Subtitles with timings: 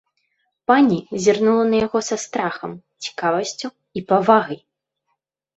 [0.69, 2.71] Пані зірнула на яго са страхам,
[3.09, 3.67] цікавасцю
[3.99, 4.59] і павагай.